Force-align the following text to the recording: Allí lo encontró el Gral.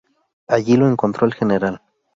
Allí 0.47 0.77
lo 0.77 0.89
encontró 0.89 1.27
el 1.27 1.35
Gral. 1.39 1.79